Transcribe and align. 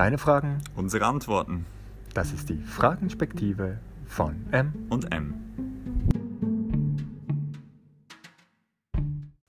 Deine 0.00 0.16
Fragen, 0.16 0.64
Unsere 0.76 1.04
Antworten 1.04 1.66
das 2.14 2.32
ist 2.32 2.48
die 2.48 2.56
Fragenspektive 2.56 3.80
von 4.06 4.46
M. 4.50 4.86
und 4.88 5.14
M. 5.14 5.34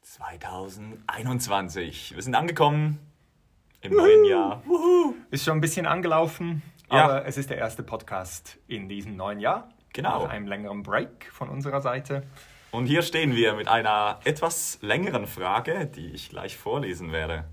2021. 0.01 2.15
Wir 2.15 2.21
sind 2.21 2.35
angekommen 2.35 2.99
im 3.79 3.93
neuen 3.93 4.25
Jahr. 4.25 4.61
Ist 5.29 5.45
schon 5.45 5.59
ein 5.59 5.61
bisschen 5.61 5.85
angelaufen, 5.85 6.61
Ja. 6.91 7.05
aber 7.05 7.25
es 7.25 7.37
ist 7.37 7.49
der 7.49 7.57
erste 7.57 7.81
Podcast 7.81 8.57
in 8.67 8.89
diesem 8.89 9.15
neuen 9.15 9.39
Jahr. 9.39 9.69
Genau. 9.93 10.23
Nach 10.23 10.31
einem 10.31 10.47
längeren 10.47 10.83
Break 10.83 11.31
von 11.31 11.47
unserer 11.47 11.79
Seite. 11.79 12.23
Und 12.71 12.87
hier 12.87 13.03
stehen 13.03 13.37
wir 13.37 13.53
mit 13.53 13.69
einer 13.69 14.19
etwas 14.25 14.79
längeren 14.81 15.27
Frage, 15.27 15.85
die 15.85 16.07
ich 16.07 16.27
gleich 16.27 16.57
vorlesen 16.57 17.13
werde. 17.13 17.45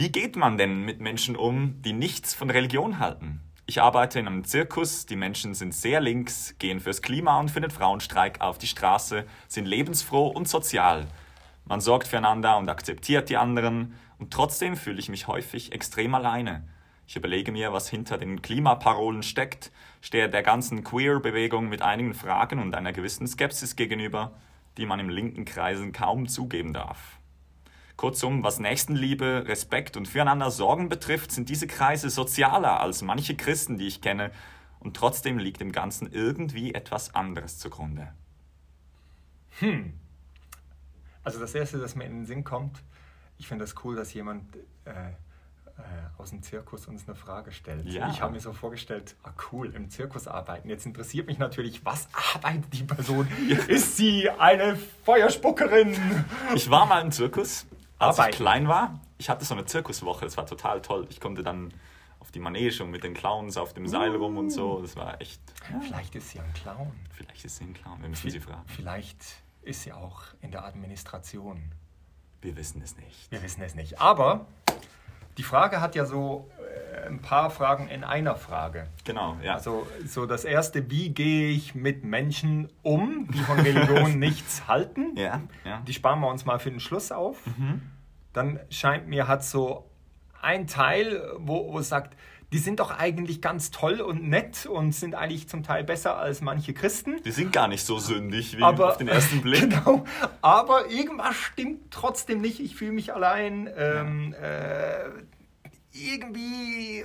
Wie 0.00 0.12
geht 0.12 0.36
man 0.36 0.58
denn 0.58 0.84
mit 0.84 1.00
Menschen 1.00 1.34
um, 1.34 1.82
die 1.82 1.92
nichts 1.92 2.32
von 2.32 2.50
Religion 2.50 3.00
halten? 3.00 3.40
Ich 3.66 3.82
arbeite 3.82 4.20
in 4.20 4.28
einem 4.28 4.44
Zirkus, 4.44 5.06
die 5.06 5.16
Menschen 5.16 5.54
sind 5.54 5.74
sehr 5.74 6.00
links, 6.00 6.54
gehen 6.60 6.78
fürs 6.78 7.02
Klima 7.02 7.40
und 7.40 7.50
für 7.50 7.60
den 7.60 7.72
Frauenstreik 7.72 8.40
auf 8.40 8.58
die 8.58 8.68
Straße, 8.68 9.24
sind 9.48 9.66
lebensfroh 9.66 10.28
und 10.28 10.46
sozial. 10.46 11.08
Man 11.64 11.80
sorgt 11.80 12.06
füreinander 12.06 12.58
und 12.58 12.68
akzeptiert 12.68 13.28
die 13.28 13.38
anderen 13.38 13.94
und 14.18 14.32
trotzdem 14.32 14.76
fühle 14.76 15.00
ich 15.00 15.08
mich 15.08 15.26
häufig 15.26 15.72
extrem 15.72 16.14
alleine. 16.14 16.62
Ich 17.08 17.16
überlege 17.16 17.50
mir, 17.50 17.72
was 17.72 17.88
hinter 17.88 18.18
den 18.18 18.40
Klimaparolen 18.40 19.24
steckt, 19.24 19.72
stehe 20.00 20.28
der 20.28 20.44
ganzen 20.44 20.84
Queer-Bewegung 20.84 21.68
mit 21.68 21.82
einigen 21.82 22.14
Fragen 22.14 22.60
und 22.60 22.76
einer 22.76 22.92
gewissen 22.92 23.26
Skepsis 23.26 23.74
gegenüber, 23.74 24.30
die 24.76 24.86
man 24.86 25.00
in 25.00 25.10
linken 25.10 25.44
Kreisen 25.44 25.90
kaum 25.90 26.28
zugeben 26.28 26.72
darf. 26.72 27.18
Kurzum, 27.98 28.44
was 28.44 28.60
Nächstenliebe, 28.60 29.44
Respekt 29.46 29.96
und 29.96 30.06
füreinander 30.06 30.50
Sorgen 30.50 30.88
betrifft, 30.88 31.32
sind 31.32 31.48
diese 31.48 31.66
Kreise 31.66 32.08
sozialer 32.08 32.80
als 32.80 33.02
manche 33.02 33.36
Christen, 33.36 33.76
die 33.76 33.88
ich 33.88 34.00
kenne, 34.00 34.30
und 34.78 34.96
trotzdem 34.96 35.38
liegt 35.38 35.60
dem 35.60 35.72
Ganzen 35.72 36.10
irgendwie 36.10 36.72
etwas 36.72 37.14
anderes 37.16 37.58
zugrunde. 37.58 38.12
Also 41.24 41.40
das 41.40 41.54
Erste, 41.54 41.78
das 41.78 41.96
mir 41.96 42.04
in 42.04 42.20
den 42.20 42.26
Sinn 42.26 42.44
kommt, 42.44 42.82
ich 43.36 43.48
finde 43.48 43.64
das 43.64 43.74
cool, 43.84 43.96
dass 43.96 44.14
jemand 44.14 44.44
äh, 44.84 44.90
äh, 44.90 45.82
aus 46.18 46.30
dem 46.30 46.42
Zirkus 46.42 46.86
uns 46.86 47.08
eine 47.08 47.16
Frage 47.16 47.50
stellt. 47.50 47.86
Ja. 47.86 48.10
Ich 48.10 48.20
habe 48.20 48.32
mir 48.32 48.40
so 48.40 48.52
vorgestellt, 48.52 49.16
ah 49.24 49.32
cool, 49.50 49.74
im 49.74 49.90
Zirkus 49.90 50.28
arbeiten. 50.28 50.68
Jetzt 50.68 50.86
interessiert 50.86 51.26
mich 51.26 51.38
natürlich, 51.38 51.84
was 51.84 52.08
arbeitet 52.34 52.72
die 52.72 52.84
Person? 52.84 53.26
Ist 53.66 53.96
sie 53.96 54.30
eine 54.30 54.76
Feuerspuckerin? 55.04 55.96
Ich 56.54 56.70
war 56.70 56.86
mal 56.86 57.00
im 57.00 57.10
Zirkus, 57.10 57.66
als 57.98 58.18
ich 58.18 58.30
klein 58.30 58.68
war. 58.68 59.00
Ich 59.18 59.28
hatte 59.28 59.44
so 59.44 59.54
eine 59.54 59.64
Zirkuswoche, 59.64 60.24
das 60.24 60.36
war 60.36 60.46
total 60.46 60.80
toll. 60.82 61.06
Ich 61.10 61.20
konnte 61.20 61.42
dann 61.42 61.72
auf 62.20 62.30
die 62.30 62.40
Manege 62.40 62.82
und 62.82 62.90
mit 62.90 63.04
den 63.04 63.14
Clowns 63.14 63.56
auf 63.56 63.74
dem 63.74 63.86
Seil 63.86 64.14
rum 64.14 64.36
und 64.36 64.50
so. 64.50 64.80
Das 64.80 64.96
war 64.96 65.20
echt. 65.20 65.40
Vielleicht 65.82 66.14
ist 66.14 66.30
sie 66.30 66.40
ein 66.40 66.52
Clown. 66.52 66.92
Vielleicht 67.10 67.44
ist 67.44 67.56
sie 67.56 67.64
ein 67.64 67.74
Clown, 67.74 68.00
wir 68.00 68.08
müssen 68.08 68.30
sie 68.30 68.40
fragen. 68.40 68.64
Vielleicht 68.66 69.22
ist 69.62 69.82
sie 69.82 69.92
auch 69.92 70.22
in 70.40 70.50
der 70.50 70.64
Administration. 70.64 71.72
Wir 72.40 72.56
wissen 72.56 72.80
es 72.82 72.96
nicht. 72.96 73.30
Wir 73.30 73.42
wissen 73.42 73.62
es 73.62 73.74
nicht. 73.74 74.00
Aber 74.00 74.46
die 75.38 75.44
Frage 75.44 75.80
hat 75.80 75.94
ja 75.94 76.04
so 76.04 76.50
äh, 76.58 77.06
ein 77.06 77.20
paar 77.20 77.48
Fragen 77.50 77.88
in 77.88 78.04
einer 78.04 78.34
Frage. 78.34 78.88
Genau, 79.04 79.36
ja. 79.42 79.54
Also 79.54 79.86
so 80.04 80.26
das 80.26 80.44
erste, 80.44 80.90
wie 80.90 81.10
gehe 81.10 81.50
ich 81.50 81.74
mit 81.74 82.04
Menschen 82.04 82.68
um, 82.82 83.28
die 83.32 83.38
von 83.38 83.58
Religion 83.60 84.18
nichts 84.18 84.66
halten? 84.66 85.16
ja, 85.16 85.40
ja. 85.64 85.80
Die 85.86 85.94
sparen 85.94 86.20
wir 86.20 86.28
uns 86.28 86.44
mal 86.44 86.58
für 86.58 86.70
den 86.70 86.80
Schluss 86.80 87.12
auf. 87.12 87.38
Dann 88.32 88.60
scheint 88.68 89.06
mir, 89.06 89.28
hat 89.28 89.44
so 89.44 89.88
ein 90.42 90.66
Teil, 90.66 91.22
wo, 91.38 91.72
wo 91.72 91.78
es 91.78 91.88
sagt, 91.88 92.16
die 92.52 92.58
sind 92.58 92.80
doch 92.80 92.90
eigentlich 92.90 93.42
ganz 93.42 93.70
toll 93.70 94.00
und 94.00 94.26
nett 94.28 94.66
und 94.66 94.92
sind 94.92 95.14
eigentlich 95.14 95.48
zum 95.48 95.62
Teil 95.62 95.84
besser 95.84 96.16
als 96.16 96.40
manche 96.40 96.72
Christen. 96.72 97.22
Die 97.22 97.30
sind 97.30 97.52
gar 97.52 97.68
nicht 97.68 97.84
so 97.84 97.98
sündig 97.98 98.56
wie 98.56 98.62
Aber, 98.62 98.88
auf 98.88 98.96
den 98.96 99.08
ersten 99.08 99.42
Blick. 99.42 99.58
Genau, 99.68 100.04
aber 100.40 100.90
irgendwas 100.90 101.36
stimmt 101.36 101.90
trotzdem 101.90 102.40
nicht. 102.40 102.60
Ich 102.60 102.76
fühle 102.76 102.92
mich 102.92 103.12
allein. 103.12 103.68
Ähm, 103.76 104.34
äh, 104.40 105.10
irgendwie 105.92 107.04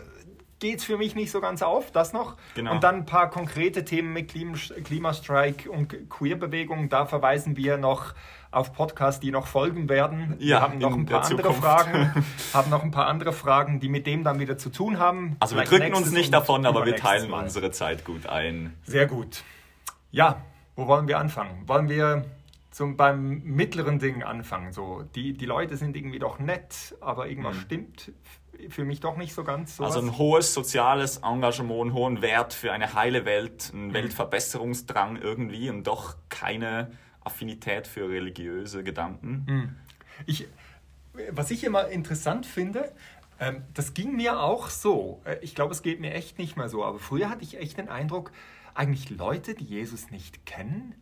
geht 0.64 0.80
es 0.80 0.86
für 0.86 0.98
mich 0.98 1.14
nicht 1.14 1.30
so 1.30 1.42
ganz 1.42 1.62
auf, 1.62 1.92
das 1.92 2.14
noch. 2.14 2.38
Genau. 2.56 2.72
Und 2.72 2.84
dann 2.86 2.96
ein 2.96 3.06
paar 3.06 3.30
konkrete 3.30 3.84
Themen 3.84 4.14
mit 4.14 4.30
Klim 4.30 4.54
Klimastreik 4.86 5.68
und 5.70 6.10
Queerbewegung. 6.10 6.88
Da 6.88 7.06
verweisen 7.06 7.58
wir 7.58 7.78
noch 7.78 8.14
auf 8.50 8.72
Podcasts, 8.72 9.20
die 9.20 9.30
noch 9.32 9.48
folgen 9.48 9.90
werden. 9.90 10.36
wir 10.40 10.48
Ja, 10.48 10.62
haben 10.62 10.78
noch 10.78 10.94
in 10.94 11.02
ein 11.02 11.06
paar 11.06 11.22
der 11.22 11.30
andere 11.32 11.48
Zukunft. 11.50 11.62
Fragen, 11.62 12.26
haben 12.54 12.70
noch 12.70 12.82
ein 12.84 12.92
paar 12.92 13.08
andere 13.08 13.34
Fragen, 13.34 13.82
die 13.82 13.90
mit 13.90 14.08
dem 14.08 14.24
dann 14.24 14.40
wieder 14.40 14.58
zu 14.58 14.70
tun 14.70 15.00
haben. 15.00 15.36
Also 15.42 15.58
wir 15.58 15.64
drücken 15.66 15.94
uns 15.96 16.12
nicht 16.12 16.34
davon, 16.34 16.66
aber 16.66 16.86
wir 16.86 16.96
teilen 16.96 17.30
Mal. 17.30 17.44
unsere 17.44 17.72
Zeit 17.72 18.06
gut 18.06 18.26
ein. 18.28 18.74
Sehr 18.84 19.06
gut. 19.08 19.44
Ja, 20.12 20.38
wo 20.78 20.88
wollen 20.88 21.10
wir 21.10 21.20
anfangen? 21.20 21.64
Wollen 21.68 21.90
wir 21.90 22.24
zum, 22.74 22.98
beim 22.98 23.42
mittleren 23.44 24.00
Ding 24.00 24.24
anfangen? 24.24 24.74
So, 24.74 25.04
die, 25.16 25.34
die 25.34 25.46
Leute 25.46 25.78
sind 25.78 25.96
irgendwie 25.96 26.20
doch 26.20 26.40
nett, 26.40 26.96
aber 27.00 27.28
irgendwas 27.30 27.56
stimmt 27.58 28.12
f- 28.60 28.74
für 28.74 28.84
mich 28.86 29.00
doch 29.00 29.16
nicht 29.18 29.34
so 29.34 29.44
ganz. 29.44 29.80
Mhm. 29.80 29.86
Also 29.86 30.00
ein 30.00 30.18
hohes 30.18 30.54
soziales 30.54 31.18
Engagement, 31.18 31.82
einen 31.82 31.94
hohen 31.94 32.22
Wert 32.22 32.54
für 32.54 32.72
eine 32.74 32.94
heile 32.94 33.24
Welt, 33.26 33.72
Mhm. 33.74 33.80
einen 33.84 33.94
Weltverbesserungsdrang 33.94 35.18
irgendwie 35.22 35.70
und 35.70 35.86
doch 35.88 36.16
keine 36.30 36.92
Affinität 37.24 37.88
für 37.88 38.10
religiöse 38.10 38.84
Gedanken. 38.84 39.46
Mhm. 39.48 39.76
ich, 40.26 40.48
was 41.32 41.52
ich 41.52 41.64
immer 41.64 41.88
interessant 41.88 42.46
finde, 42.46 42.92
ähm, 43.40 43.64
das 43.74 43.94
ging 43.94 44.16
mir 44.16 44.40
auch 44.40 44.70
so. 44.70 45.22
Äh, 45.26 45.38
Ich 45.42 45.56
glaube, 45.56 45.72
es 45.74 45.82
geht 45.82 46.00
mir 46.00 46.14
echt 46.14 46.38
nicht 46.38 46.56
mehr 46.58 46.70
so. 46.70 46.84
Aber 46.84 47.00
früher 47.00 47.30
hatte 47.30 47.44
ich 47.44 47.58
echt 47.58 47.78
den 47.78 47.90
Eindruck, 47.90 48.32
eigentlich 48.76 49.10
Leute, 49.10 49.54
die 49.56 49.64
Jesus 49.66 50.10
nicht 50.12 50.46
kennen, 50.46 50.96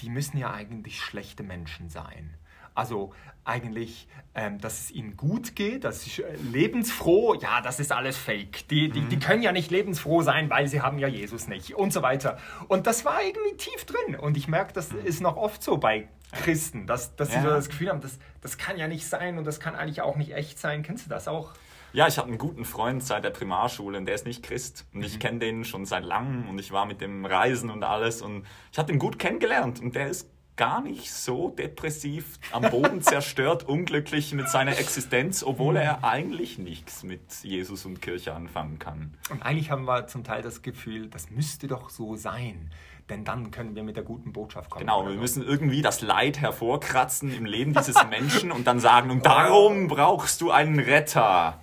die 0.00 0.10
müssen 0.10 0.38
ja 0.38 0.52
eigentlich 0.52 1.00
schlechte 1.00 1.42
Menschen 1.42 1.88
sein. 1.90 2.34
Also 2.74 3.12
eigentlich, 3.44 4.06
ähm, 4.34 4.58
dass 4.60 4.80
es 4.80 4.90
ihnen 4.92 5.16
gut 5.16 5.56
geht, 5.56 5.84
dass 5.84 6.02
sie 6.02 6.22
äh, 6.22 6.36
lebensfroh, 6.36 7.34
ja, 7.34 7.60
das 7.60 7.80
ist 7.80 7.90
alles 7.92 8.16
Fake. 8.16 8.68
Die, 8.68 8.88
die, 8.90 9.00
die 9.02 9.18
können 9.18 9.42
ja 9.42 9.50
nicht 9.52 9.70
lebensfroh 9.70 10.22
sein, 10.22 10.48
weil 10.50 10.68
sie 10.68 10.80
haben 10.80 10.98
ja 10.98 11.08
Jesus 11.08 11.48
nicht 11.48 11.74
und 11.74 11.92
so 11.92 12.00
weiter. 12.02 12.38
Und 12.68 12.86
das 12.86 13.04
war 13.04 13.22
irgendwie 13.22 13.56
tief 13.56 13.84
drin. 13.86 14.14
Und 14.14 14.36
ich 14.36 14.46
merke, 14.46 14.72
das 14.72 14.92
ist 14.92 15.20
noch 15.20 15.36
oft 15.36 15.62
so 15.62 15.78
bei 15.78 16.08
Christen, 16.32 16.86
dass, 16.86 17.16
dass 17.16 17.30
sie 17.30 17.36
Ja. 17.36 17.42
so 17.42 17.48
das 17.50 17.68
Gefühl 17.68 17.88
haben, 17.88 18.00
das, 18.00 18.18
das 18.40 18.56
kann 18.56 18.78
ja 18.78 18.86
nicht 18.86 19.06
sein 19.06 19.36
und 19.36 19.44
das 19.46 19.58
kann 19.58 19.74
eigentlich 19.74 20.00
auch 20.00 20.16
nicht 20.16 20.32
echt 20.32 20.58
sein. 20.58 20.82
Kennst 20.82 21.06
du 21.06 21.10
das 21.10 21.26
auch? 21.26 21.52
Ja, 21.92 22.06
ich 22.06 22.18
habe 22.18 22.28
einen 22.28 22.38
guten 22.38 22.64
Freund 22.64 23.02
seit 23.02 23.24
der 23.24 23.30
Primarschule 23.30 23.98
und 23.98 24.06
der 24.06 24.14
ist 24.14 24.26
nicht 24.26 24.42
Christ. 24.42 24.86
Und 24.92 25.00
Mhm. 25.00 25.06
ich 25.06 25.18
kenne 25.18 25.38
den 25.40 25.64
schon 25.64 25.86
seit 25.86 26.04
langem 26.04 26.48
und 26.48 26.58
ich 26.58 26.70
war 26.72 26.86
mit 26.86 27.00
dem 27.00 27.24
Reisen 27.26 27.70
und 27.70 27.82
alles 27.82 28.22
und 28.22 28.46
ich 28.72 28.78
habe 28.78 28.92
den 28.92 28.98
gut 28.98 29.18
kennengelernt 29.18 29.80
und 29.80 29.94
der 29.96 30.06
ist 30.08 30.28
gar 30.56 30.82
nicht 30.82 31.10
so 31.10 31.48
depressiv, 31.50 32.38
am 32.52 32.62
Boden 32.70 33.00
zerstört, 33.02 33.66
unglücklich 33.66 34.34
mit 34.34 34.48
seiner 34.50 34.78
Existenz, 34.78 35.42
obwohl 35.42 35.72
Mhm. 35.74 35.80
er 35.80 36.04
eigentlich 36.04 36.58
nichts 36.58 37.02
mit 37.02 37.22
Jesus 37.42 37.86
und 37.86 38.02
Kirche 38.02 38.34
anfangen 38.34 38.78
kann. 38.78 39.14
Und 39.30 39.42
eigentlich 39.42 39.70
haben 39.70 39.86
wir 39.86 40.06
zum 40.06 40.22
Teil 40.22 40.42
das 40.42 40.60
Gefühl, 40.62 41.08
das 41.08 41.30
müsste 41.30 41.66
doch 41.66 41.88
so 41.90 42.14
sein. 42.14 42.70
Denn 43.08 43.24
dann 43.24 43.50
können 43.50 43.74
wir 43.74 43.82
mit 43.82 43.96
der 43.96 44.04
guten 44.04 44.32
Botschaft 44.32 44.70
kommen. 44.70 44.84
Genau, 44.84 45.04
wir 45.06 45.14
so. 45.14 45.18
müssen 45.20 45.42
irgendwie 45.44 45.82
das 45.82 46.00
Leid 46.02 46.38
hervorkratzen 46.38 47.34
im 47.34 47.44
Leben 47.46 47.72
dieses 47.74 47.96
Menschen 48.08 48.52
und 48.52 48.66
dann 48.66 48.78
sagen, 48.78 49.10
und 49.10 49.26
darum 49.26 49.88
brauchst 49.88 50.40
du 50.42 50.50
einen 50.52 50.78
Retter. 50.78 51.58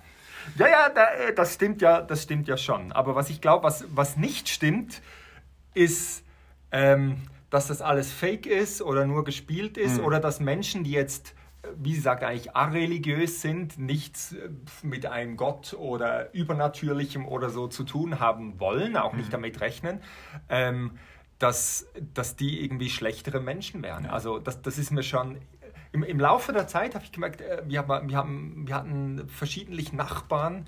Ja, 0.56 0.68
ja, 0.68 0.88
da, 0.88 1.10
äh, 1.14 1.34
das 1.34 1.54
stimmt 1.54 1.82
ja, 1.82 2.00
das 2.00 2.22
stimmt 2.22 2.48
ja 2.48 2.56
schon. 2.56 2.92
Aber 2.92 3.14
was 3.14 3.30
ich 3.30 3.40
glaube, 3.40 3.64
was, 3.64 3.84
was 3.94 4.16
nicht 4.16 4.48
stimmt, 4.48 5.02
ist, 5.74 6.24
ähm, 6.72 7.22
dass 7.50 7.68
das 7.68 7.80
alles 7.80 8.12
fake 8.12 8.46
ist 8.46 8.82
oder 8.82 9.06
nur 9.06 9.24
gespielt 9.24 9.78
ist 9.78 10.00
oder 10.00 10.20
dass 10.20 10.38
Menschen, 10.40 10.84
die 10.84 10.90
jetzt, 10.90 11.34
wie 11.76 11.94
sie 11.94 12.00
sagt, 12.00 12.22
eigentlich 12.22 12.54
areligiös 12.54 13.40
sind, 13.40 13.78
nichts 13.78 14.32
äh, 14.32 14.50
mit 14.82 15.06
einem 15.06 15.36
Gott 15.36 15.74
oder 15.74 16.34
Übernatürlichem 16.34 17.26
oder 17.26 17.50
so 17.50 17.68
zu 17.68 17.84
tun 17.84 18.20
haben 18.20 18.60
wollen, 18.60 18.96
auch 18.96 19.14
nicht 19.14 19.32
damit 19.32 19.60
rechnen, 19.60 20.00
ähm, 20.48 20.98
dass, 21.38 21.86
dass 22.14 22.36
die 22.36 22.64
irgendwie 22.64 22.90
schlechtere 22.90 23.40
Menschen 23.40 23.82
wären. 23.82 24.06
Also 24.06 24.38
das, 24.38 24.60
das 24.60 24.76
ist 24.76 24.90
mir 24.90 25.02
schon 25.04 25.38
im, 25.92 26.02
im 26.02 26.20
Laufe 26.20 26.52
der 26.52 26.66
Zeit 26.66 26.94
habe 26.94 27.04
ich 27.04 27.12
gemerkt, 27.12 27.40
äh, 27.40 27.62
wir, 27.66 27.78
haben, 27.86 28.08
wir, 28.08 28.16
haben, 28.16 28.64
wir 28.66 28.74
hatten 28.74 29.28
verschiedentlich 29.28 29.92
Nachbarn, 29.92 30.66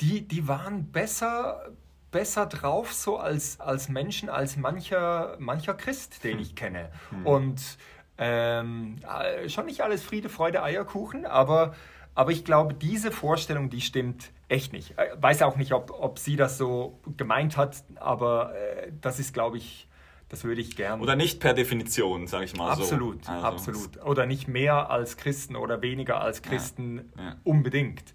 die, 0.00 0.26
die 0.26 0.48
waren 0.48 0.90
besser, 0.90 1.70
besser 2.10 2.46
drauf 2.46 2.92
so 2.92 3.18
als, 3.18 3.60
als 3.60 3.88
Menschen, 3.88 4.28
als 4.28 4.56
mancher, 4.56 5.36
mancher 5.38 5.74
Christ, 5.74 6.24
den 6.24 6.38
ich 6.40 6.56
kenne. 6.56 6.90
Und 7.24 7.78
ähm, 8.18 8.96
äh, 9.06 9.48
schon 9.48 9.66
nicht 9.66 9.80
alles 9.80 10.02
Friede, 10.02 10.28
Freude, 10.28 10.62
Eierkuchen, 10.62 11.24
aber, 11.24 11.74
aber 12.14 12.32
ich 12.32 12.44
glaube, 12.44 12.74
diese 12.74 13.12
Vorstellung, 13.12 13.70
die 13.70 13.80
stimmt 13.80 14.30
echt 14.48 14.72
nicht. 14.72 14.98
Äh, 14.98 15.10
weiß 15.20 15.42
auch 15.42 15.56
nicht, 15.56 15.72
ob, 15.72 15.90
ob 15.98 16.18
sie 16.18 16.36
das 16.36 16.58
so 16.58 17.00
gemeint 17.16 17.56
hat, 17.56 17.82
aber 17.94 18.54
äh, 18.54 18.92
das 19.00 19.18
ist, 19.20 19.32
glaube 19.32 19.56
ich, 19.56 19.88
das 20.30 20.44
würde 20.44 20.60
ich 20.60 20.76
gern. 20.76 21.00
Oder 21.00 21.16
nicht 21.16 21.40
per 21.40 21.54
Definition, 21.54 22.26
sage 22.28 22.44
ich 22.44 22.56
mal 22.56 22.70
Absolut, 22.70 23.24
so. 23.24 23.32
Also, 23.32 23.46
absolut. 23.46 24.02
Oder 24.02 24.26
nicht 24.26 24.48
mehr 24.48 24.88
als 24.88 25.16
Christen 25.16 25.56
oder 25.56 25.82
weniger 25.82 26.20
als 26.20 26.40
Christen 26.40 27.12
ja. 27.18 27.36
unbedingt. 27.44 28.14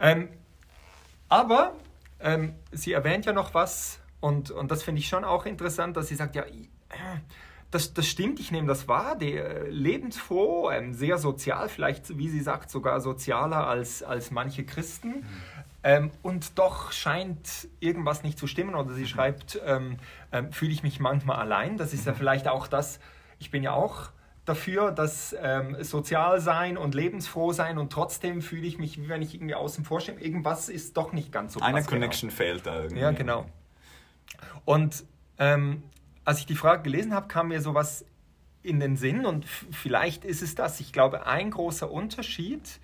Ähm, 0.00 0.28
aber 1.28 1.74
ähm, 2.20 2.54
sie 2.72 2.92
erwähnt 2.92 3.26
ja 3.26 3.32
noch 3.32 3.54
was, 3.54 4.00
und, 4.20 4.50
und 4.50 4.70
das 4.70 4.82
finde 4.82 5.00
ich 5.00 5.08
schon 5.08 5.24
auch 5.24 5.46
interessant, 5.46 5.96
dass 5.96 6.08
sie 6.08 6.16
sagt, 6.16 6.34
ja, 6.34 6.44
das, 7.70 7.92
das 7.92 8.06
stimmt, 8.06 8.40
ich 8.40 8.50
nehme 8.50 8.66
das 8.66 8.88
wahr, 8.88 9.16
der 9.16 9.68
lebensfroh, 9.68 10.70
ähm, 10.70 10.94
sehr 10.94 11.18
sozial, 11.18 11.68
vielleicht, 11.68 12.16
wie 12.18 12.28
sie 12.28 12.40
sagt, 12.40 12.70
sogar 12.70 13.00
sozialer 13.00 13.66
als, 13.66 14.02
als 14.02 14.30
manche 14.30 14.64
Christen. 14.64 15.26
Mhm. 15.84 15.90
Ähm, 15.90 16.10
und 16.22 16.58
doch 16.58 16.92
scheint 16.92 17.68
irgendwas 17.80 18.22
nicht 18.22 18.38
zu 18.38 18.46
stimmen. 18.46 18.74
Oder 18.74 18.94
sie 18.94 19.02
mhm. 19.02 19.06
schreibt, 19.06 19.60
ähm, 19.64 19.98
ähm, 20.32 20.52
fühle 20.52 20.72
ich 20.72 20.82
mich 20.82 20.98
manchmal 20.98 21.36
allein. 21.36 21.76
Das 21.76 21.92
ist 21.92 22.02
mhm. 22.02 22.12
ja 22.12 22.14
vielleicht 22.14 22.48
auch 22.48 22.66
das, 22.66 22.98
ich 23.38 23.50
bin 23.50 23.62
ja 23.62 23.72
auch 23.72 24.10
dafür, 24.44 24.92
dass 24.92 25.34
ähm, 25.40 25.76
sozial 25.82 26.40
sein 26.40 26.76
und 26.76 26.94
lebensfroh 26.94 27.52
sein 27.52 27.78
und 27.78 27.90
trotzdem 27.90 28.42
fühle 28.42 28.66
ich 28.66 28.78
mich, 28.78 29.00
wie 29.00 29.08
wenn 29.08 29.22
ich 29.22 29.34
irgendwie 29.34 29.54
außen 29.54 29.84
vor 29.84 30.00
stehe. 30.00 30.18
Irgendwas 30.20 30.68
ist 30.68 30.96
doch 30.96 31.12
nicht 31.12 31.32
ganz 31.32 31.54
so. 31.54 31.60
Eine 31.60 31.82
Connection 31.82 32.28
genau. 32.28 32.36
fehlt 32.36 32.66
da 32.66 32.82
irgendwie. 32.82 33.00
Ja, 33.00 33.10
genau. 33.12 33.46
Und 34.64 35.04
ähm, 35.38 35.82
als 36.24 36.40
ich 36.40 36.46
die 36.46 36.56
Frage 36.56 36.82
gelesen 36.82 37.14
habe, 37.14 37.28
kam 37.28 37.48
mir 37.48 37.60
sowas 37.60 38.04
in 38.62 38.80
den 38.80 38.96
Sinn 38.96 39.26
und 39.26 39.46
vielleicht 39.46 40.24
ist 40.24 40.42
es 40.42 40.54
das. 40.54 40.80
Ich 40.80 40.92
glaube, 40.92 41.26
ein 41.26 41.50
großer 41.50 41.90
Unterschied 41.90 42.80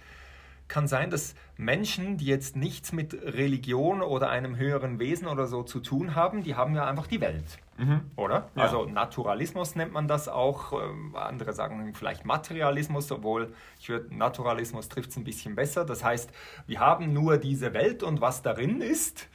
kann 0.71 0.87
sein, 0.87 1.11
dass 1.11 1.35
Menschen, 1.57 2.17
die 2.17 2.25
jetzt 2.25 2.57
nichts 2.57 2.93
mit 2.93 3.13
Religion 3.13 4.01
oder 4.01 4.31
einem 4.31 4.57
höheren 4.57 4.99
Wesen 4.99 5.29
oder 5.29 5.47
so 5.47 5.63
zu 5.63 5.81
tun 5.81 6.15
haben, 6.15 6.43
die 6.43 6.55
haben 6.55 6.75
ja 6.75 6.87
einfach 6.87 7.07
die 7.07 7.21
Welt. 7.21 7.59
Mhm. 7.77 8.03
Oder? 8.17 8.49
Ja. 8.55 8.63
Also 8.63 8.87
Naturalismus 8.87 9.75
nennt 9.75 9.93
man 9.93 10.09
das 10.09 10.29
auch. 10.29 10.73
Ähm, 10.73 11.15
andere 11.17 11.53
sagen 11.53 11.93
vielleicht 11.95 12.25
Materialismus, 12.25 13.11
obwohl 13.11 13.53
ich 13.81 13.89
würde, 13.89 14.15
Naturalismus 14.15 14.89
trifft 14.89 15.11
es 15.11 15.17
ein 15.17 15.25
bisschen 15.25 15.57
besser. 15.57 15.85
Das 15.85 16.05
heißt, 16.05 16.31
wir 16.67 16.81
haben 16.81 17.13
nur 17.13 17.37
diese 17.37 17.75
Welt 17.75 18.03
und 18.03 18.21
was 18.21 18.43
darin 18.43 18.81
ist. 18.81 19.29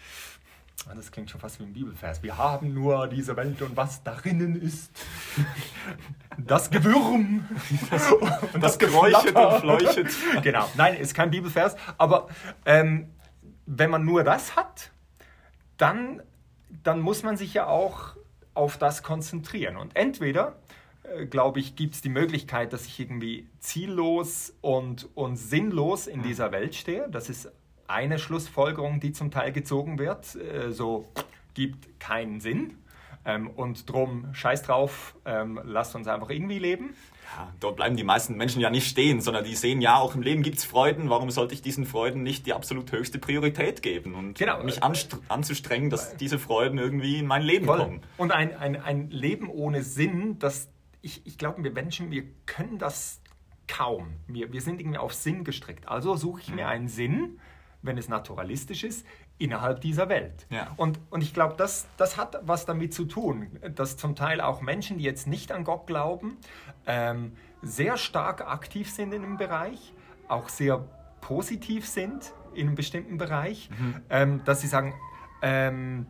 Das 0.94 1.12
klingt 1.12 1.30
schon 1.30 1.42
fast 1.42 1.60
wie 1.60 1.64
ein 1.64 1.74
Bibelvers. 1.74 2.22
Wir 2.22 2.38
haben 2.38 2.74
nur 2.74 3.08
diese 3.08 3.36
Welt 3.36 3.62
und 3.62 3.76
was 3.76 4.04
darinnen 4.04 4.62
ist. 4.62 4.92
Das 6.38 6.70
Gewürm. 6.70 7.48
Das, 7.90 8.12
und 8.12 8.22
das, 8.54 8.78
das 8.78 8.80
geräuchert 8.80 9.36
und 9.36 9.60
fleuchtet. 9.62 10.08
Genau. 10.44 10.70
Nein, 10.76 10.96
ist 10.96 11.14
kein 11.14 11.32
Bibelvers. 11.32 11.76
Aber 11.98 12.28
ähm, 12.66 13.10
wenn 13.66 13.90
man 13.90 14.06
nur 14.06 14.24
das 14.24 14.56
hat, 14.56 14.92
dann, 15.78 16.22
dann 16.84 17.00
muss 17.00 17.24
man 17.24 17.38
sich 17.38 17.54
ja 17.54 17.68
auch 17.68 18.16
auf 18.54 18.78
das 18.78 19.04
konzentrieren. 19.04 19.78
Und 19.78 19.96
entweder, 19.96 20.56
äh, 21.04 21.26
glaube 21.26 21.60
ich, 21.60 21.76
gibt 21.76 21.96
es 21.96 22.02
die 22.02 22.10
Möglichkeit, 22.10 22.74
dass 22.74 22.86
ich 22.86 23.00
irgendwie 23.00 23.48
ziellos 23.60 24.54
und, 24.62 25.10
und 25.16 25.38
sinnlos 25.38 26.08
in 26.08 26.20
mhm. 26.20 26.24
dieser 26.24 26.52
Welt 26.52 26.76
stehe. 26.76 27.10
Das 27.10 27.30
ist 27.30 27.52
eine 27.88 28.20
Schlussfolgerung, 28.20 29.00
die 29.00 29.12
zum 29.12 29.32
Teil 29.32 29.52
gezogen 29.52 30.00
wird, 30.00 30.36
äh, 30.36 30.72
so 30.72 31.06
gibt 31.54 32.00
keinen 32.00 32.40
Sinn. 32.40 32.78
Ähm, 33.26 33.50
und 33.50 33.90
drum, 33.90 34.28
scheiß 34.34 34.64
drauf, 34.64 35.16
ähm, 35.26 35.60
lasst 35.64 35.96
uns 35.96 36.08
einfach 36.08 36.30
irgendwie 36.30 36.60
leben. 36.60 36.96
Ja, 37.36 37.52
dort 37.60 37.76
bleiben 37.78 37.98
die 37.98 38.04
meisten 38.04 38.38
Menschen 38.38 38.62
ja 38.62 38.70
nicht 38.70 38.88
stehen, 38.88 39.20
sondern 39.20 39.44
die 39.44 39.56
sehen, 39.56 39.82
ja, 39.82 39.98
auch 39.98 40.14
im 40.14 40.22
Leben 40.22 40.44
gibt 40.44 40.60
es 40.60 40.66
Freuden, 40.66 41.10
warum 41.10 41.32
sollte 41.32 41.56
ich 41.56 41.64
diesen 41.64 41.86
Freuden 41.86 42.22
nicht 42.22 42.46
die 42.46 42.54
absolut 42.54 42.92
höchste 42.92 43.18
Priorität 43.18 43.82
geben 43.82 44.14
und 44.14 44.38
genau. 44.38 44.62
mich 44.64 44.84
anzustrengen, 44.84 45.90
dass 45.90 46.16
diese 46.18 46.38
Freuden 46.38 46.78
irgendwie 46.78 47.18
in 47.18 47.26
mein 47.26 47.42
Leben 47.42 47.66
Voll. 47.66 47.80
kommen. 47.80 48.02
Und 48.18 48.32
ein, 48.32 48.56
ein, 48.56 48.80
ein 48.80 49.10
Leben 49.10 49.50
ohne 49.50 49.82
Sinn, 49.82 50.38
das, 50.38 50.70
ich, 51.02 51.26
ich 51.26 51.40
glaube, 51.40 51.64
wir 51.64 51.72
Menschen, 51.72 52.12
wir 52.12 52.26
können 52.46 52.78
das 52.78 53.22
kaum. 53.68 54.14
Wir, 54.28 54.54
wir 54.54 54.62
sind 54.62 54.80
irgendwie 54.80 55.00
auf 55.00 55.14
Sinn 55.14 55.44
gestrickt. 55.44 55.88
Also 55.88 56.16
suche 56.16 56.42
ich 56.42 56.50
mir 56.50 56.66
mhm. 56.66 56.72
einen 56.72 56.88
Sinn, 56.88 57.40
wenn 57.86 57.98
es 57.98 58.10
naturalistisch 58.10 58.84
ist, 58.84 59.06
innerhalb 59.38 59.82
dieser 59.82 60.10
Welt. 60.10 60.46
Ja. 60.50 60.72
Und, 60.78 61.00
und 61.10 61.22
ich 61.22 61.34
glaube, 61.34 61.56
das, 61.58 61.88
das 61.98 62.18
hat 62.18 62.40
was 62.44 62.66
damit 62.66 62.94
zu 62.94 63.06
tun, 63.06 63.48
dass 63.76 63.98
zum 63.98 64.16
Teil 64.16 64.42
auch 64.42 64.62
Menschen, 64.62 64.98
die 64.98 65.04
jetzt 65.04 65.28
nicht 65.28 65.52
an 65.52 65.64
Gott 65.64 65.88
glauben, 65.88 66.38
ähm, 66.86 67.34
sehr 67.62 67.98
stark 67.98 68.42
aktiv 68.42 68.92
sind 68.92 69.14
in 69.14 69.24
einem 69.24 69.38
Bereich, 69.38 69.94
auch 70.28 70.50
sehr 70.50 70.86
positiv 71.22 71.88
sind 71.88 72.34
in 72.54 72.68
einem 72.68 72.76
bestimmten 72.76 73.18
Bereich, 73.18 73.70
mhm. 73.72 74.02
ähm, 74.10 74.42
dass 74.46 74.62
sie 74.62 74.68
sagen, 74.68 74.94
ähm, 75.42 76.06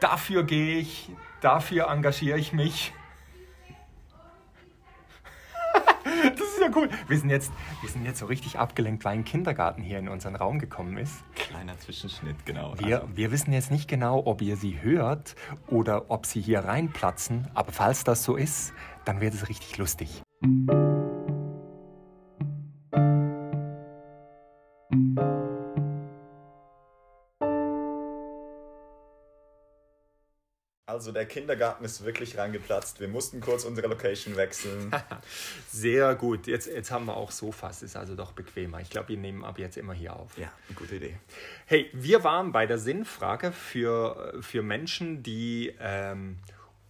dafür 0.00 0.44
gehe 0.44 0.78
ich, 0.78 1.10
dafür 1.40 1.88
engagiere 1.88 2.38
ich 2.38 2.52
mich. 2.52 2.92
Ja 6.66 6.72
cool. 6.74 6.88
Wir 7.06 7.18
sind, 7.18 7.30
jetzt, 7.30 7.52
wir 7.80 7.88
sind 7.88 8.04
jetzt 8.04 8.18
so 8.18 8.26
richtig 8.26 8.58
abgelenkt, 8.58 9.04
weil 9.04 9.12
ein 9.12 9.24
Kindergarten 9.24 9.82
hier 9.82 10.00
in 10.00 10.08
unseren 10.08 10.34
Raum 10.34 10.58
gekommen 10.58 10.96
ist. 10.98 11.14
Kleiner 11.36 11.78
Zwischenschnitt, 11.78 12.44
genau. 12.44 12.74
Wir, 12.78 13.02
also. 13.02 13.16
wir 13.16 13.30
wissen 13.30 13.52
jetzt 13.52 13.70
nicht 13.70 13.88
genau, 13.88 14.22
ob 14.24 14.42
ihr 14.42 14.56
sie 14.56 14.82
hört 14.82 15.36
oder 15.68 16.10
ob 16.10 16.26
sie 16.26 16.40
hier 16.40 16.60
reinplatzen, 16.60 17.46
aber 17.54 17.70
falls 17.70 18.02
das 18.02 18.24
so 18.24 18.34
ist, 18.34 18.72
dann 19.04 19.20
wird 19.20 19.34
es 19.34 19.48
richtig 19.48 19.78
lustig. 19.78 20.22
Also 31.06 31.14
der 31.14 31.26
Kindergarten 31.26 31.84
ist 31.84 32.04
wirklich 32.04 32.36
reingeplatzt. 32.36 32.98
Wir 32.98 33.06
mussten 33.06 33.40
kurz 33.40 33.64
unsere 33.64 33.86
Location 33.86 34.34
wechseln. 34.34 34.90
Sehr 35.70 36.16
gut. 36.16 36.48
Jetzt, 36.48 36.66
jetzt 36.66 36.90
haben 36.90 37.04
wir 37.04 37.16
auch 37.16 37.30
Sofas, 37.30 37.84
ist 37.84 37.94
also 37.94 38.16
doch 38.16 38.32
bequemer. 38.32 38.80
Ich 38.80 38.90
glaube, 38.90 39.10
wir 39.10 39.16
nehmen 39.16 39.44
ab 39.44 39.60
jetzt 39.60 39.76
immer 39.76 39.92
hier 39.92 40.16
auf. 40.16 40.36
Ja, 40.36 40.50
eine 40.66 40.76
gute 40.76 40.96
Idee. 40.96 41.16
Hey, 41.66 41.88
wir 41.92 42.24
waren 42.24 42.50
bei 42.50 42.66
der 42.66 42.78
Sinnfrage 42.78 43.52
für, 43.52 44.34
für 44.40 44.64
Menschen, 44.64 45.22
die 45.22 45.72
ähm, 45.78 46.38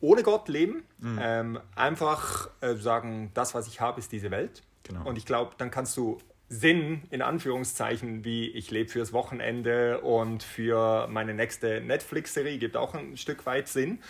ohne 0.01 0.23
Gott 0.23 0.49
leben. 0.49 0.85
Mhm. 0.97 1.19
Ähm, 1.21 1.61
einfach 1.75 2.49
äh, 2.63 2.75
sagen, 2.75 3.33
das, 3.35 3.55
was 3.55 3.67
ich 3.69 3.83
habe, 3.83 4.01
ist 4.01 4.13
diese 4.13 4.31
Welt. 4.31 4.63
Genau. 4.85 5.07
Und 5.07 5.19
ich 5.19 5.27
glaube, 5.27 5.53
dann 5.59 5.71
kannst 5.71 5.95
du 5.99 6.17
Sinn, 6.49 7.03
in 7.11 7.23
Anführungszeichen, 7.23 8.25
wie 8.25 8.49
ich 8.51 8.71
lebe 8.71 8.89
fürs 8.89 9.13
Wochenende 9.13 10.01
und 10.01 10.43
für 10.43 11.09
meine 11.09 11.35
nächste 11.35 11.81
Netflix-Serie, 11.81 12.59
gibt 12.59 12.77
auch 12.77 12.95
ein 12.95 13.17
Stück 13.17 13.47
weit 13.47 13.69
Sinn. 13.69 14.01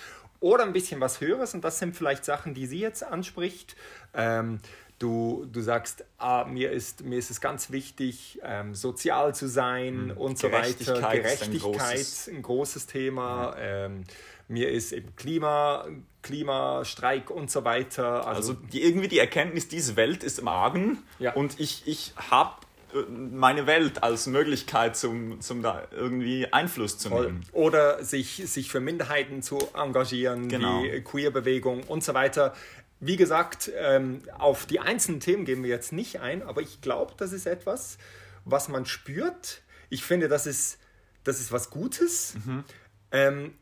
Oder 0.40 0.64
ein 0.64 0.74
bisschen 0.74 1.00
was 1.00 1.20
Höheres 1.20 1.54
und 1.54 1.64
das 1.64 1.78
sind 1.78 1.96
vielleicht 1.96 2.24
Sachen, 2.26 2.52
die 2.52 2.66
sie 2.66 2.78
jetzt 2.78 3.02
anspricht. 3.02 3.74
Ähm, 4.12 4.60
du, 4.98 5.46
du 5.50 5.62
sagst, 5.62 6.04
ah, 6.18 6.44
mir, 6.44 6.72
ist, 6.72 7.04
mir 7.04 7.18
ist 7.18 7.30
es 7.30 7.40
ganz 7.40 7.70
wichtig, 7.70 8.38
ähm, 8.42 8.74
sozial 8.74 9.34
zu 9.34 9.48
sein 9.48 10.08
mhm. 10.08 10.10
und 10.12 10.38
so 10.38 10.52
weiter. 10.52 11.00
Gerechtigkeit 11.00 11.24
ist 11.24 11.42
ein 11.42 11.58
großes, 11.58 12.28
ein 12.28 12.42
großes 12.42 12.86
Thema. 12.86 13.52
Mhm. 13.52 13.56
Ähm, 13.58 14.04
mir 14.48 14.70
ist 14.70 14.92
eben 14.92 15.16
Klima, 15.16 15.86
Klimastreik 16.26 17.30
und 17.30 17.50
so 17.50 17.64
weiter. 17.64 18.26
Also, 18.26 18.52
also 18.52 18.66
die, 18.72 18.82
irgendwie 18.82 19.08
die 19.08 19.18
Erkenntnis, 19.18 19.68
diese 19.68 19.94
Welt 19.96 20.24
ist 20.24 20.40
im 20.40 20.48
Argen 20.48 20.98
ja. 21.18 21.32
und 21.34 21.60
ich, 21.60 21.84
ich 21.86 22.12
habe 22.30 22.54
äh, 22.92 22.98
meine 23.10 23.66
Welt 23.66 24.02
als 24.02 24.26
Möglichkeit, 24.26 24.96
zum, 24.96 25.40
zum 25.40 25.62
da 25.62 25.86
irgendwie 25.92 26.52
Einfluss 26.52 26.98
zu 26.98 27.10
nehmen. 27.10 27.46
Oder 27.52 28.04
sich, 28.04 28.42
sich 28.46 28.70
für 28.70 28.80
Minderheiten 28.80 29.40
zu 29.42 29.58
engagieren, 29.72 30.48
genau. 30.48 30.82
wie 30.82 31.00
Queerbewegung 31.00 31.84
und 31.84 32.02
so 32.02 32.12
weiter. 32.14 32.54
Wie 32.98 33.16
gesagt, 33.16 33.70
ähm, 33.78 34.22
auf 34.36 34.66
die 34.66 34.80
einzelnen 34.80 35.20
Themen 35.20 35.44
gehen 35.44 35.62
wir 35.62 35.70
jetzt 35.70 35.92
nicht 35.92 36.20
ein, 36.20 36.42
aber 36.42 36.60
ich 36.60 36.80
glaube, 36.80 37.14
das 37.16 37.32
ist 37.32 37.46
etwas, 37.46 37.98
was 38.44 38.68
man 38.68 38.84
spürt. 38.84 39.62
Ich 39.90 40.02
finde, 40.02 40.26
das 40.26 40.46
ist, 40.46 40.78
das 41.22 41.38
ist 41.38 41.52
was 41.52 41.70
Gutes. 41.70 42.34
Mhm. 42.44 42.64
Ähm, 43.12 43.54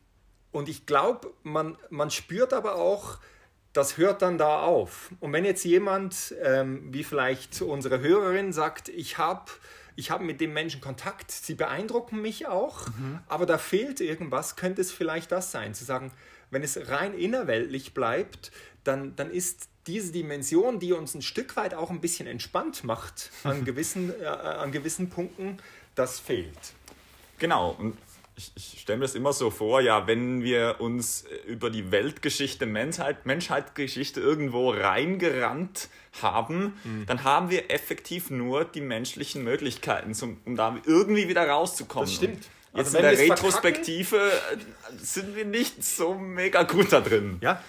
und 0.55 0.69
ich 0.69 0.87
glaube, 0.87 1.33
man, 1.43 1.77
man 1.91 2.13
spürt 2.13 2.53
aber 2.53 2.77
auch, 2.77 3.19
das 3.73 3.99
hört 3.99 4.23
dann 4.23 4.39
da 4.39 4.63
auf. 4.63 5.11
Und 5.19 5.33
wenn 5.33 5.45
jetzt 5.45 5.65
jemand, 5.65 6.33
ähm, 6.41 6.95
wie 6.95 7.03
vielleicht 7.03 7.61
unsere 7.61 7.99
Hörerin, 7.99 8.53
sagt, 8.53 8.89
ich 8.89 9.19
habe 9.19 9.51
ich 9.97 10.13
hab 10.13 10.21
mit 10.21 10.41
dem 10.41 10.53
Menschen 10.53 10.81
Kontakt, 10.81 11.33
sie 11.33 11.55
beeindrucken 11.55 12.23
mich 12.23 12.47
auch, 12.47 12.87
mhm. 12.87 13.19
aber 13.27 13.47
da 13.47 13.59
fehlt 13.59 14.01
irgendwas, 14.01 14.55
könnte 14.55 14.81
es 14.81 14.93
vielleicht 14.93 15.33
das 15.33 15.51
sein, 15.51 15.75
zu 15.75 15.85
sagen, 15.85 16.13
wenn 16.53 16.63
es 16.63 16.89
rein 16.89 17.15
innerweltlich 17.15 17.93
bleibt, 17.93 18.53
dann, 18.85 19.17
dann 19.17 19.33
ist 19.33 19.69
diese 19.89 20.13
Dimension, 20.13 20.79
die 20.79 20.93
uns 20.93 21.15
ein 21.15 21.23
Stück 21.23 21.57
weit 21.57 21.75
auch 21.75 21.91
ein 21.91 22.01
bisschen 22.01 22.29
entspannt 22.29 22.85
macht 22.85 23.31
an 23.43 23.65
gewissen, 23.65 24.13
äh, 24.21 24.27
an 24.27 24.71
gewissen 24.71 25.11
Punkten, 25.11 25.59
das 25.97 26.21
fehlt. 26.21 26.75
Genau, 27.39 27.71
und 27.77 27.97
ich, 28.37 28.53
ich 28.57 28.81
stelle 28.81 28.99
mir 28.99 29.05
das 29.05 29.15
immer 29.15 29.33
so 29.33 29.51
vor, 29.51 29.81
ja, 29.81 30.07
wenn 30.07 30.43
wir 30.43 30.77
uns 30.81 31.25
über 31.47 31.71
die 31.71 31.93
Weltgeschichte, 31.93 32.67
Menschheit, 32.67 33.27
Menschheitsgeschichte 33.27 34.21
irgendwo 34.21 34.71
reingerannt 34.71 35.89
haben, 36.21 36.75
mhm. 36.85 37.07
dann 37.07 37.25
haben 37.25 37.51
wir 37.51 37.71
effektiv 37.71 38.31
nur 38.31 38.65
die 38.65 38.81
menschlichen 38.81 39.45
Möglichkeiten, 39.45 40.15
zum, 40.15 40.41
um 40.45 40.57
da 40.57 40.77
irgendwie 40.85 41.29
wieder 41.29 41.49
rauszukommen. 41.49 42.07
Das 42.09 42.15
stimmt. 42.15 42.45
Jetzt 42.75 42.97
also 42.97 42.99
in 42.99 43.03
der 43.05 43.19
Retrospektive 43.19 44.33
sind 44.97 45.37
wir 45.37 45.45
nicht 45.45 45.85
so 45.85 46.15
mega 46.15 46.65
gut 46.65 46.93
da 46.93 47.01
drin. 47.01 47.39
Ja, 47.41 47.63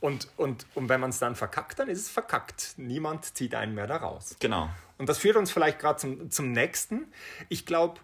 Und, 0.00 0.28
und, 0.36 0.66
und 0.74 0.88
wenn 0.88 1.00
man 1.00 1.10
es 1.10 1.18
dann 1.18 1.34
verkackt, 1.34 1.78
dann 1.78 1.88
ist 1.88 2.00
es 2.00 2.08
verkackt. 2.10 2.74
Niemand 2.76 3.36
zieht 3.36 3.54
einen 3.54 3.74
mehr 3.74 3.86
da 3.86 3.96
raus. 3.96 4.36
Genau. 4.38 4.68
Und 4.98 5.08
das 5.08 5.18
führt 5.18 5.36
uns 5.36 5.50
vielleicht 5.50 5.78
gerade 5.78 5.98
zum, 5.98 6.30
zum 6.30 6.52
nächsten. 6.52 7.06
Ich 7.48 7.64
glaube, 7.64 8.00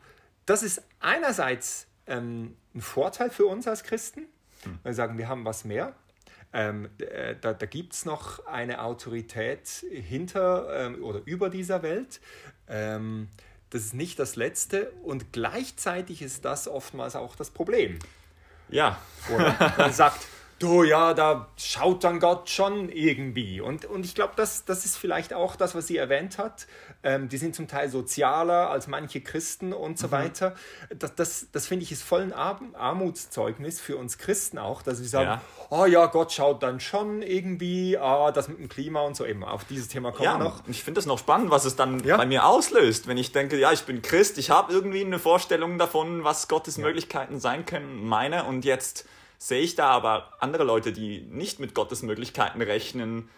das 0.47 0.63
ist 0.63 0.83
einerseits 1.01 1.86
ähm, 2.07 2.57
ein 2.75 2.81
Vorteil 2.81 3.31
für 3.31 3.47
uns 3.47 3.67
als 3.67 3.83
Christen, 3.83 4.27
hm. 4.63 4.79
weil 4.83 4.93
wir 4.93 4.95
sagen, 4.95 5.19
wir 5.19 5.29
haben 5.29 5.45
was 5.45 5.65
mehr. 5.65 5.95
Ähm, 6.53 6.89
äh, 6.99 7.35
da 7.41 7.53
da 7.53 7.67
gibt 7.67 7.93
es 7.93 8.05
noch 8.05 8.47
eine 8.47 8.83
Autorität 8.83 9.69
hinter 9.91 10.87
ähm, 10.87 11.03
oder 11.03 11.21
über 11.25 11.51
dieser 11.51 11.83
Welt. 11.83 12.21
Ähm, 12.69 13.29
das 13.71 13.83
ist 13.83 13.95
nicht 13.95 14.19
das 14.19 14.37
Letzte 14.37 14.91
und 15.03 15.33
gleichzeitig 15.33 16.23
ist 16.23 16.45
das 16.45 16.69
oftmals 16.69 17.17
auch 17.17 17.37
das 17.37 17.51
Problem. 17.51 17.99
Ja. 18.69 18.99
Oder 19.35 19.75
man 19.77 19.93
sagt, 19.93 20.27
du 20.59 20.85
ja, 20.85 21.13
da 21.13 21.49
schaut 21.57 22.05
dann 22.05 22.19
Gott 22.19 22.49
schon 22.49 22.89
irgendwie. 22.89 23.61
Und, 23.61 23.85
und 23.85 24.05
ich 24.05 24.15
glaube, 24.15 24.33
das, 24.37 24.65
das 24.65 24.85
ist 24.85 24.97
vielleicht 24.97 25.35
auch 25.35 25.57
das, 25.57 25.75
was 25.75 25.87
sie 25.87 25.97
erwähnt 25.97 26.39
hat. 26.39 26.67
Ähm, 27.03 27.29
die 27.29 27.37
sind 27.37 27.55
zum 27.55 27.69
Teil 27.69 27.91
sozialer 27.91 28.71
als 28.71 28.87
manche 28.87 29.21
Christen 29.21 29.73
und 29.73 29.99
so 29.99 30.09
mhm. 30.09 30.13
weiter. 30.13 30.55
Das, 30.99 31.15
das, 31.15 31.47
das 31.53 31.67
finde 31.67 31.85
ich 31.85 31.93
ist 31.93 32.03
voll 32.03 32.23
ein 32.23 32.33
Armutszeugnis 32.33 33.81
für 33.81 33.97
uns 33.97 34.19
Christen 34.19 34.59
auch, 34.59 34.83
dass 34.83 35.01
wir 35.01 35.09
sagen, 35.09 35.29
ja. 35.29 35.43
oh 35.71 35.85
ja, 35.85 36.07
Gott 36.07 36.33
schaut 36.33 36.63
dann 36.63 36.81
schon 36.81 37.23
irgendwie, 37.23 37.99
ah, 37.99 38.33
das 38.33 38.49
mit 38.49 38.59
dem 38.59 38.69
Klima 38.69 39.01
und 39.01 39.15
so 39.15 39.27
eben. 39.27 39.45
Auf 39.45 39.65
dieses 39.65 39.89
Thema 39.89 40.11
kommen 40.11 40.25
ja, 40.25 40.39
wir 40.39 40.45
noch. 40.45 40.63
Ich 40.69 40.83
finde 40.83 40.99
das 40.99 41.07
noch 41.07 41.19
spannend, 41.19 41.51
was 41.51 41.67
es 41.67 41.77
dann 41.77 42.03
ja. 42.03 42.17
bei 42.17 42.27
mir 42.27 42.47
auslöst, 42.47 43.07
wenn 43.07 43.19
ich 43.19 43.33
denke, 43.33 43.59
ja, 43.59 43.73
ich 43.73 43.83
bin 43.83 44.01
Christ, 44.01 44.39
ich 44.39 44.51
habe 44.51 44.73
irgendwie 44.73 45.05
eine 45.05 45.19
Vorstellung 45.19 45.79
davon, 45.79 46.25
was 46.25 46.49
Gottes 46.49 46.79
Möglichkeiten 46.79 47.41
sein 47.41 47.67
können, 47.67 48.07
meine 48.07 48.45
und 48.45 48.65
jetzt 48.65 49.07
sehe 49.39 49.61
ich 49.61 49.75
da 49.75 49.89
aber 49.89 50.33
andere 50.41 50.65
Leute, 50.65 50.93
die 50.93 51.21
nicht 51.21 51.61
mit 51.61 51.75
Gottes 51.75 52.03
Möglichkeiten 52.03 52.63
rechnen, 52.63 53.29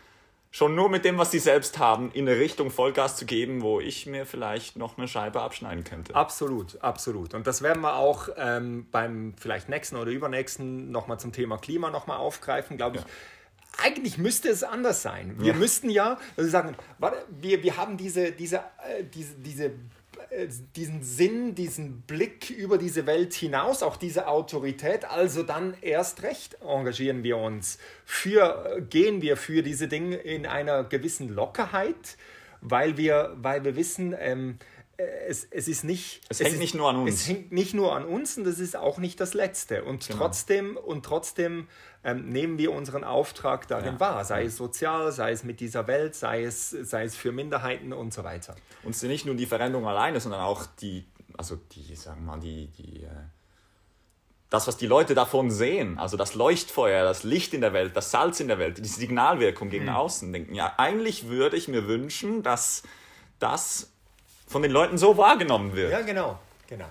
schon 0.51 0.75
nur 0.75 0.89
mit 0.89 1.05
dem, 1.05 1.19
was 1.19 1.31
sie 1.31 1.39
selbst 1.39 1.79
haben, 1.79 2.11
in 2.13 2.29
eine 2.29 2.39
Richtung 2.39 2.71
Vollgas 2.71 3.17
zu 3.17 3.27
geben, 3.27 3.63
wo 3.63 3.81
ich 3.81 4.07
mir 4.07 4.25
vielleicht 4.25 4.77
noch 4.77 4.97
eine 4.97 5.07
Scheibe 5.07 5.43
abschneiden 5.43 5.85
könnte. 5.85 6.15
Absolut, 6.15 6.81
absolut. 6.83 7.35
Und 7.35 7.47
das 7.47 7.61
werden 7.63 7.83
wir 7.83 7.97
auch 7.97 8.29
ähm, 8.37 8.87
beim 8.91 9.35
vielleicht 9.39 9.69
nächsten 9.69 9.97
oder 9.97 10.11
übernächsten 10.11 10.91
nochmal 10.91 11.21
zum 11.21 11.33
Thema 11.33 11.59
Klima 11.59 11.91
nochmal 11.91 12.19
aufgreifen, 12.19 12.77
glaube 12.77 12.97
ich. 12.97 13.03
Ja 13.03 13.09
eigentlich 13.81 14.19
müsste 14.19 14.49
es 14.49 14.65
anders 14.65 15.03
sein. 15.03 15.37
Wir 15.39 15.53
ja. 15.53 15.59
müssten 15.59 15.89
ja 15.89 16.19
also 16.37 16.51
sagen, 16.51 16.77
warte, 16.99 17.25
wir, 17.29 17.63
wir 17.63 17.77
haben 17.77 17.97
diese, 17.97 18.33
diese, 18.33 18.57
äh, 18.57 19.05
diese, 19.05 19.35
diese 19.37 19.71
diesen 20.77 21.03
Sinn, 21.03 21.55
diesen 21.55 22.03
Blick 22.03 22.51
über 22.51 22.79
diese 22.79 23.07
Welt 23.07 23.35
hinaus, 23.35 23.83
auch 23.83 23.97
diese 23.97 24.29
Autorität. 24.29 25.05
Also 25.05 25.43
dann 25.43 25.75
erst 25.81 26.23
recht 26.23 26.59
engagieren 26.61 27.23
wir 27.23 27.39
uns 27.39 27.79
für, 28.05 28.77
äh, 28.77 28.83
gehen 28.83 29.23
wir 29.23 29.37
für 29.37 29.63
diese 29.63 29.89
Dinge 29.89 30.17
in 30.17 30.47
einer 30.47 30.85
gewissen 30.85 31.29
Lockerheit, 31.29 32.17
weil 32.61 32.97
wir, 32.97 33.37
weil 33.37 33.65
wir 33.65 33.77
wissen, 33.77 34.15
ähm, 34.19 34.59
äh, 34.61 34.78
es, 34.99 35.47
es 35.51 35.69
ist 35.69 35.85
nicht. 35.85 36.23
Es, 36.29 36.41
es 36.41 36.47
hängt 36.47 36.55
ist, 36.55 36.61
nicht 36.61 36.75
nur 36.75 36.89
an 36.89 36.97
uns. 36.97 37.15
Es 37.15 37.29
hängt 37.29 37.53
nicht 37.53 37.73
nur 37.73 37.95
an 37.95 38.05
uns 38.05 38.37
und 38.37 38.45
das 38.45 38.59
ist 38.59 38.77
auch 38.77 38.99
nicht 38.99 39.21
das 39.21 39.33
Letzte. 39.33 39.85
Und 39.85 40.07
genau. 40.07 40.19
trotzdem, 40.19 40.77
und 40.77 41.05
trotzdem 41.05 41.69
ähm, 42.03 42.29
nehmen 42.29 42.59
wir 42.59 42.73
unseren 42.73 43.05
Auftrag 43.05 43.69
darin 43.69 43.95
ja. 43.95 44.01
wahr, 44.01 44.25
sei 44.25 44.45
es 44.45 44.57
sozial, 44.57 45.13
sei 45.13 45.31
es 45.31 45.45
mit 45.45 45.61
dieser 45.61 45.87
Welt, 45.87 46.17
sei 46.17 46.43
es, 46.43 46.71
sei 46.71 47.05
es 47.05 47.15
für 47.15 47.31
Minderheiten 47.31 47.93
und 47.93 48.13
so 48.13 48.25
weiter. 48.25 48.57
Und 48.83 48.91
es 48.91 49.01
sind 49.01 49.11
nicht 49.11 49.25
nur 49.25 49.37
die 49.37 49.47
Veränderung 49.47 49.87
alleine, 49.87 50.19
sondern 50.21 50.41
auch 50.41 50.67
die, 50.81 51.07
also 51.37 51.57
die, 51.57 51.95
sagen 51.95 52.25
wir 52.25 52.33
mal, 52.33 52.41
die, 52.41 52.67
die, 52.67 53.05
äh, 53.05 53.11
das, 54.51 54.67
was 54.67 54.79
die 54.79 54.87
Leute 54.87 55.15
davon 55.15 55.53
sehen, 55.53 55.99
also 55.99 56.17
das 56.17 56.35
Leuchtfeuer, 56.35 57.05
das 57.05 57.23
Licht 57.23 57.55
in 57.55 57.61
der 57.61 57.73
Welt, 57.73 57.95
das 57.95 58.11
Salz 58.11 58.41
in 58.41 58.49
der 58.49 58.59
Welt, 58.59 58.79
die 58.79 58.89
Signalwirkung 58.89 59.71
gegen 59.71 59.85
mhm. 59.85 59.91
außen, 59.91 60.33
denken, 60.33 60.55
ja, 60.55 60.75
eigentlich 60.77 61.29
würde 61.29 61.57
ich 61.57 61.69
mir 61.69 61.87
wünschen, 61.87 62.43
dass 62.43 62.83
das 63.39 63.93
von 64.49 64.63
den 64.63 64.73
Leuten 64.73 64.99
so 64.99 65.17
wahrgenommen 65.17 65.75
wird. 65.77 65.93
Ja, 65.93 66.01
genau, 66.01 66.39
genau. 66.67 66.89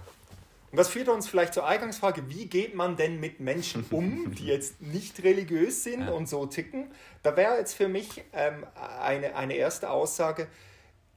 Und 0.71 0.77
das 0.77 0.89
führt 0.89 1.07
uns 1.09 1.27
vielleicht 1.27 1.53
zur 1.53 1.65
Eingangsfrage, 1.65 2.29
wie 2.29 2.45
geht 2.45 2.75
man 2.75 2.97
denn 2.97 3.19
mit 3.19 3.39
Menschen 3.39 3.85
um, 3.91 4.33
die 4.35 4.45
jetzt 4.45 4.81
nicht 4.81 5.23
religiös 5.23 5.83
sind 5.83 6.01
ja. 6.01 6.11
und 6.11 6.29
so 6.29 6.45
ticken? 6.45 6.91
Da 7.23 7.35
wäre 7.35 7.57
jetzt 7.57 7.73
für 7.73 7.87
mich 7.87 8.23
ähm, 8.33 8.65
eine, 9.01 9.35
eine 9.35 9.55
erste 9.55 9.89
Aussage, 9.89 10.47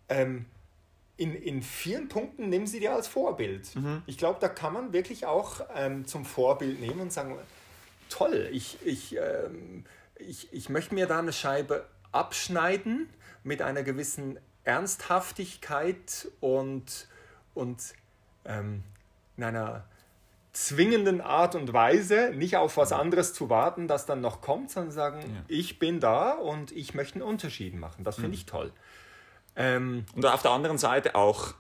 ähm, 0.09 0.47
in, 1.17 1.35
in 1.35 1.63
vielen 1.63 2.09
Punkten 2.09 2.49
nehmen 2.49 2.67
sie 2.67 2.81
dir 2.81 2.95
als 2.95 3.07
Vorbild. 3.07 3.77
Mhm. 3.77 4.03
Ich 4.07 4.17
glaube, 4.17 4.39
da 4.41 4.49
kann 4.49 4.73
man 4.73 4.95
wirklich 4.95 5.27
auch 5.27 5.61
ähm, 5.77 6.07
zum 6.07 6.25
Vorbild 6.25 6.81
nehmen 6.81 7.01
und 7.01 7.13
sagen, 7.13 7.37
toll, 8.09 8.49
ich, 8.51 8.79
ich, 8.87 9.17
ähm, 9.17 9.85
ich, 10.17 10.51
ich 10.53 10.71
möchte 10.71 10.95
mir 10.95 11.07
da 11.07 11.19
eine 11.19 11.35
Scheibe 11.35 11.87
abschneiden 12.11 13.11
mit 13.45 13.61
einer 13.61 13.83
gewissen 13.83 14.39
Ernsthaftigkeit 14.64 16.29
und, 16.40 17.09
und 17.55 17.95
ähm, 18.45 18.83
in 19.37 19.45
einer 19.45 19.85
zwingenden 20.52 21.21
Art 21.21 21.55
und 21.55 21.73
Weise, 21.73 22.33
nicht 22.35 22.57
auf 22.57 22.76
was 22.76 22.93
anderes 22.93 23.33
zu 23.33 23.49
warten, 23.49 23.88
das 23.88 24.07
dann 24.07 24.21
noch 24.21 24.40
kommt, 24.40 24.71
sondern 24.71 24.93
sagen, 24.93 25.21
ja. 25.21 25.45
ich 25.49 25.79
bin 25.79 26.00
da 26.00 26.33
und 26.33 26.73
ich 26.73 26.95
möchte 26.95 27.17
einen 27.17 27.23
Unterschied 27.23 27.75
machen. 27.75 28.05
Das 28.05 28.17
finde 28.17 28.29
mhm. 28.29 28.35
ich 28.35 28.47
toll. 28.47 28.73
Ähm, 29.57 30.05
und 30.14 30.26
auf 30.26 30.43
der 30.43 30.50
anderen 30.50 30.79
Seite 30.79 31.14
auch, 31.14 31.55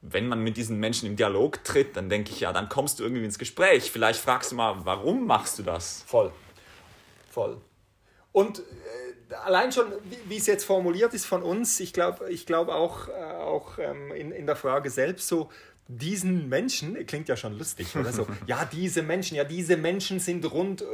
wenn 0.00 0.28
man 0.28 0.42
mit 0.42 0.56
diesen 0.56 0.78
Menschen 0.78 1.06
im 1.06 1.16
Dialog 1.16 1.64
tritt, 1.64 1.96
dann 1.96 2.08
denke 2.08 2.30
ich, 2.30 2.40
ja, 2.40 2.52
dann 2.52 2.68
kommst 2.68 3.00
du 3.00 3.04
irgendwie 3.04 3.24
ins 3.24 3.38
Gespräch. 3.38 3.90
Vielleicht 3.90 4.20
fragst 4.20 4.52
du 4.52 4.56
mal, 4.56 4.84
warum 4.84 5.26
machst 5.26 5.58
du 5.58 5.64
das? 5.64 6.04
Voll. 6.06 6.32
Voll. 7.30 7.60
Und 8.30 8.60
äh, 8.60 8.62
allein 9.44 9.72
schon, 9.72 9.86
wie, 10.26 10.36
es 10.36 10.46
jetzt 10.46 10.64
formuliert 10.64 11.14
ist 11.14 11.26
von 11.26 11.42
uns, 11.42 11.80
ich 11.80 11.92
glaube 11.92 12.30
ich 12.30 12.46
glaub 12.46 12.68
auch, 12.68 13.08
äh, 13.08 13.12
auch 13.12 13.78
ähm, 13.78 14.12
in, 14.12 14.32
in 14.32 14.46
der 14.46 14.56
Frage 14.56 14.90
selbst 14.90 15.28
so, 15.28 15.50
diesen 15.90 16.50
Menschen, 16.50 17.06
klingt 17.06 17.28
ja 17.28 17.36
schon 17.36 17.56
lustig, 17.56 17.96
oder 17.96 18.12
so, 18.12 18.26
ja, 18.46 18.68
diese 18.70 19.02
Menschen, 19.02 19.36
ja, 19.36 19.44
diese 19.44 19.76
Menschen 19.76 20.20
sind 20.20 20.50
rund, 20.50 20.82
äh, 20.82 20.86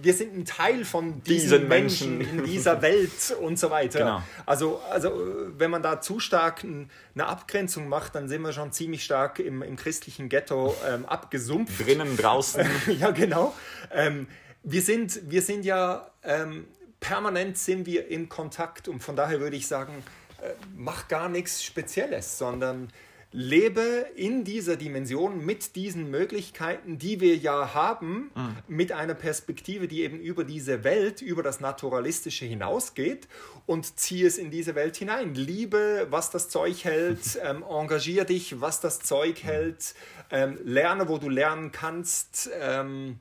wir 0.00 0.14
sind 0.14 0.36
ein 0.36 0.44
Teil 0.44 0.84
von 0.84 1.22
diesen, 1.22 1.50
diesen 1.50 1.68
Menschen, 1.68 2.18
Menschen 2.18 2.38
in 2.38 2.44
dieser 2.44 2.82
Welt 2.82 3.36
und 3.40 3.56
so 3.56 3.70
weiter. 3.70 3.98
Genau. 4.00 4.22
Also, 4.46 4.80
also, 4.90 5.12
wenn 5.56 5.70
man 5.70 5.82
da 5.82 6.00
zu 6.00 6.18
stark 6.18 6.64
eine 6.64 7.26
Abgrenzung 7.26 7.88
macht, 7.88 8.16
dann 8.16 8.28
sind 8.28 8.42
wir 8.42 8.52
schon 8.52 8.72
ziemlich 8.72 9.04
stark 9.04 9.38
im, 9.38 9.62
im 9.62 9.76
christlichen 9.76 10.28
Ghetto 10.28 10.74
ähm, 10.88 11.04
abgesumpft. 11.06 11.86
Drinnen, 11.86 12.16
draußen. 12.16 12.66
ja, 12.98 13.12
genau. 13.12 13.54
Ähm, 13.92 14.26
wir, 14.64 14.82
sind, 14.82 15.30
wir 15.30 15.42
sind 15.42 15.64
ja 15.64 16.10
ähm, 16.24 16.64
permanent 17.02 17.58
sind 17.58 17.84
wir 17.84 18.08
in 18.08 18.30
Kontakt 18.30 18.88
und 18.88 19.02
von 19.02 19.16
daher 19.16 19.40
würde 19.40 19.56
ich 19.56 19.66
sagen, 19.66 19.92
äh, 20.40 20.54
mach 20.74 21.08
gar 21.08 21.28
nichts 21.28 21.62
Spezielles, 21.62 22.38
sondern 22.38 22.88
lebe 23.32 24.06
in 24.14 24.44
dieser 24.44 24.76
Dimension 24.76 25.44
mit 25.44 25.74
diesen 25.74 26.10
Möglichkeiten, 26.10 26.98
die 26.98 27.20
wir 27.20 27.36
ja 27.36 27.74
haben, 27.74 28.30
mhm. 28.34 28.56
mit 28.68 28.92
einer 28.92 29.14
Perspektive, 29.14 29.88
die 29.88 30.02
eben 30.02 30.20
über 30.20 30.44
diese 30.44 30.84
Welt, 30.84 31.22
über 31.22 31.42
das 31.42 31.58
Naturalistische 31.58 32.44
hinausgeht 32.44 33.26
und 33.66 33.98
ziehe 33.98 34.26
es 34.26 34.38
in 34.38 34.50
diese 34.50 34.74
Welt 34.74 34.96
hinein. 34.96 35.34
Liebe, 35.34 36.06
was 36.10 36.30
das 36.30 36.50
Zeug 36.50 36.84
hält, 36.84 37.38
ähm, 37.42 37.64
engagier 37.68 38.24
dich, 38.24 38.60
was 38.60 38.80
das 38.80 39.00
Zeug 39.00 39.42
hält, 39.42 39.94
ähm, 40.30 40.58
lerne, 40.62 41.08
wo 41.08 41.18
du 41.18 41.28
lernen 41.28 41.72
kannst, 41.72 42.50
ähm, 42.60 43.18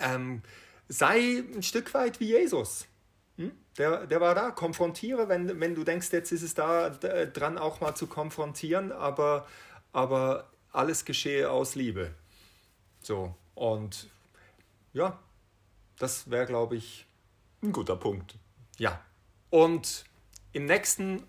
ähm 0.00 0.42
sei 0.90 1.44
ein 1.54 1.62
Stück 1.62 1.94
weit 1.94 2.18
wie 2.18 2.30
Jesus. 2.30 2.86
Hm? 3.40 3.52
Der, 3.78 4.06
der 4.06 4.20
war 4.20 4.34
da, 4.34 4.50
konfrontiere, 4.50 5.30
wenn, 5.30 5.60
wenn 5.60 5.74
du 5.74 5.82
denkst, 5.82 6.12
jetzt 6.12 6.30
ist 6.30 6.42
es 6.42 6.52
da 6.52 6.90
dran 6.90 7.56
auch 7.56 7.80
mal 7.80 7.94
zu 7.94 8.06
konfrontieren, 8.06 8.92
aber, 8.92 9.46
aber 9.92 10.50
alles 10.72 11.06
geschehe 11.06 11.50
aus 11.50 11.74
Liebe. 11.74 12.10
So, 13.00 13.34
und 13.54 14.10
ja, 14.92 15.18
das 15.98 16.30
wäre, 16.30 16.44
glaube 16.44 16.76
ich, 16.76 17.06
ein 17.62 17.72
guter 17.72 17.96
Punkt. 17.96 18.34
Ja, 18.76 19.00
und 19.48 20.04
im 20.52 20.66
nächsten 20.66 21.22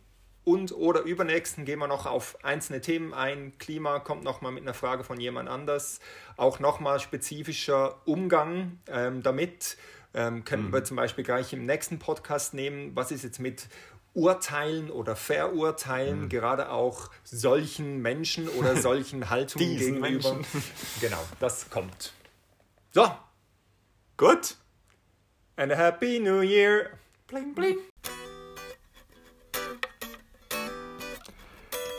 und 0.43 0.73
oder 0.73 1.01
übernächsten 1.03 1.63
gehen 1.63 1.79
wir 1.79 1.87
noch 1.87 2.05
auf 2.05 2.43
einzelne 2.43 2.81
Themen 2.81 3.13
ein. 3.13 3.57
Klima 3.57 3.99
kommt 3.99 4.23
nochmal 4.23 4.51
mit 4.51 4.63
einer 4.63 4.73
Frage 4.73 5.05
von 5.05 5.17
jemand 5.17 5.47
anders. 5.47 6.01
Auch 6.35 6.59
nochmal 6.59 6.99
spezifischer 6.99 8.05
Umgang 8.05 8.79
ähm, 8.87 9.23
damit. 9.23 9.77
Ähm, 10.13 10.43
könnten 10.43 10.67
mhm. 10.67 10.73
wir 10.73 10.83
zum 10.83 10.97
Beispiel 10.97 11.23
gleich 11.23 11.53
im 11.53 11.65
nächsten 11.65 11.99
Podcast 11.99 12.53
nehmen. 12.53 12.95
Was 12.95 13.11
ist 13.11 13.23
jetzt 13.23 13.39
mit 13.39 13.67
Urteilen 14.13 14.91
oder 14.91 15.15
Verurteilen, 15.15 16.23
mhm. 16.23 16.29
gerade 16.29 16.69
auch 16.69 17.09
solchen 17.23 18.01
Menschen 18.01 18.49
oder 18.49 18.75
solchen 18.81 19.29
Haltungen 19.29 19.77
gegenüber. 19.77 20.33
Menschen. 20.33 20.45
Genau, 20.99 21.23
das 21.39 21.69
kommt. 21.69 22.13
So. 22.91 23.09
Gut. 24.17 24.55
And 25.55 25.71
a 25.71 25.75
happy 25.75 26.19
new 26.19 26.41
year. 26.41 26.91
Bling, 27.27 27.53
bling. 27.55 27.77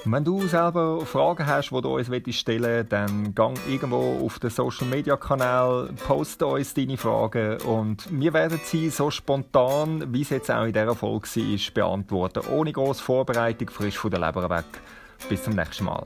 Wenn 0.05 0.25
du 0.25 0.49
selber 0.49 1.07
Fragen 1.07 1.47
hast, 1.47 1.71
die 1.71 1.81
du 1.81 1.97
uns 1.97 2.09
stellen 2.35 2.65
willst, 2.65 2.93
dann 2.93 3.35
gang 3.37 3.57
irgendwo 3.69 4.25
auf 4.25 4.41
den 4.41 4.51
Social 4.51 4.89
Media 4.89 5.17
Kanal, 5.17 5.91
poste 6.09 6.45
uns 6.45 6.75
deine 6.75 6.97
Fragen 6.97 7.59
und 7.63 8.09
wir 8.11 8.33
werden 8.33 8.59
sie 8.65 8.91
so 8.91 9.13
spontan, 9.13 10.13
wie 10.13 10.23
es 10.23 10.31
jetzt 10.31 10.51
auch 10.51 10.65
in 10.65 10.73
dieser 10.73 10.97
Folge 10.97 11.29
war, 11.29 11.75
beantworten. 11.75 12.43
Ohne 12.51 12.73
grosse 12.73 13.03
Vorbereitung, 13.03 13.71
frisch 13.71 13.97
von 13.97 14.11
der 14.11 14.19
Leber 14.19 14.51
weg. 14.51 14.65
Bis 15.29 15.45
zum 15.45 15.55
nächsten 15.55 15.85
Mal. 15.85 16.05